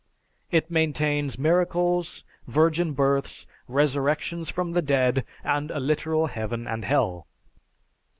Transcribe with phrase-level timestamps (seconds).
[0.49, 7.27] It maintains miracles, virgin births, resurrections from the dead, and a literal heaven and hell.